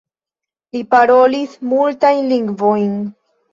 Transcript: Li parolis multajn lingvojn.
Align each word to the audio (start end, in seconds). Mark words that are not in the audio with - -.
Li 0.75 0.81
parolis 0.93 1.53
multajn 1.75 2.35
lingvojn. 2.35 2.93